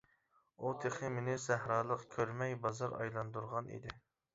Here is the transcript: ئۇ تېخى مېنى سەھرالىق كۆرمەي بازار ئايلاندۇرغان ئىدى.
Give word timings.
ئۇ 0.63 0.71
تېخى 0.85 1.11
مېنى 1.19 1.37
سەھرالىق 1.45 2.03
كۆرمەي 2.19 2.59
بازار 2.67 3.01
ئايلاندۇرغان 3.01 3.75
ئىدى. 3.77 3.99